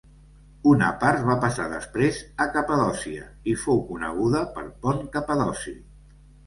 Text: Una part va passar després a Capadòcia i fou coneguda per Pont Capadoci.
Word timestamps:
Una 0.69 0.87
part 1.03 1.21
va 1.27 1.35
passar 1.43 1.67
després 1.75 2.23
a 2.47 2.49
Capadòcia 2.57 3.29
i 3.55 3.59
fou 3.67 3.87
coneguda 3.93 4.45
per 4.59 4.69
Pont 4.87 5.09
Capadoci. 5.19 5.81